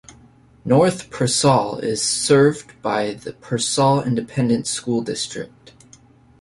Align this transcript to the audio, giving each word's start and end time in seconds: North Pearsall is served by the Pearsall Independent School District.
North 0.65 1.11
Pearsall 1.11 1.77
is 1.83 2.01
served 2.03 2.73
by 2.81 3.13
the 3.13 3.33
Pearsall 3.33 4.01
Independent 4.01 4.65
School 4.65 5.03
District. 5.03 5.73